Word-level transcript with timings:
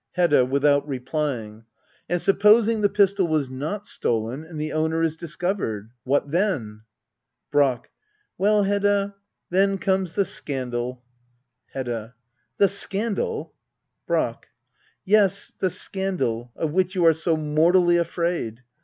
Hedda. 0.13 0.45
[Without 0.45 0.87
replying,] 0.87 1.65
And 2.09 2.19
supposing 2.19 2.81
the 2.81 2.89
pistol 2.89 3.27
was 3.27 3.51
not 3.51 3.85
stolen, 3.85 4.43
and 4.43 4.59
the 4.59 4.73
owner 4.73 5.03
is 5.03 5.15
discovered? 5.15 5.91
What 6.05 6.31
then? 6.31 6.81
Brack. 7.51 7.91
Well, 8.35 8.63
Hedda— 8.63 9.13
then 9.51 9.77
comes 9.77 10.15
the 10.15 10.25
scandal. 10.25 11.03
Hedda. 11.71 12.15
The 12.57 12.67
scandal! 12.67 13.53
Brack. 14.07 14.47
Yes, 15.05 15.53
the 15.59 15.69
scandal— 15.69 16.51
of 16.55 16.71
which 16.71 16.95
you 16.95 17.05
are 17.05 17.13
so 17.13 17.37
mortally 17.37 17.97
afraid. 17.97 18.61